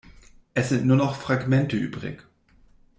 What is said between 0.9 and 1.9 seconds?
noch Fragmente